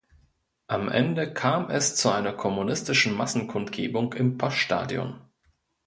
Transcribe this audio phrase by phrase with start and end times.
[0.65, 5.21] Am Ende kam es zu einer kommunistischen Massenkundgebung im Poststadion.